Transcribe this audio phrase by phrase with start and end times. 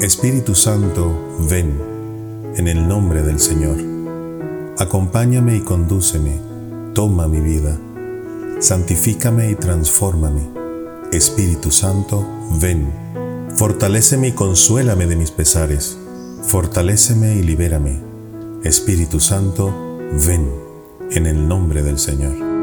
[0.00, 1.78] Espíritu Santo, ven,
[2.56, 3.76] en el nombre del Señor.
[4.78, 6.40] Acompáñame y condúceme,
[6.94, 7.78] toma mi vida,
[8.60, 10.48] santifícame y transfórmame.
[11.12, 12.26] Espíritu Santo,
[12.62, 12.90] ven,
[13.56, 15.98] fortaléceme y consuélame de mis pesares,
[16.44, 18.00] fortaléceme y libérame.
[18.64, 19.70] Espíritu Santo,
[20.26, 20.50] ven,
[21.10, 22.59] en el nombre del Señor.